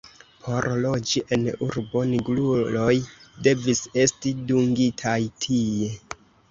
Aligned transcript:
Por 0.45 0.67
loĝi 0.85 1.21
en 1.37 1.43
urbo, 1.67 2.03
nigruloj 2.13 2.89
devis 3.49 3.87
esti 4.07 4.37
dungitaj 4.51 5.19
tie. 5.47 5.97